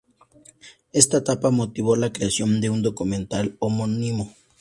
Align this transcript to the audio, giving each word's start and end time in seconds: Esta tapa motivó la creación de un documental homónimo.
Esta 0.93 1.23
tapa 1.23 1.51
motivó 1.51 1.95
la 1.95 2.11
creación 2.11 2.59
de 2.59 2.71
un 2.71 2.81
documental 2.81 3.55
homónimo. 3.59 4.33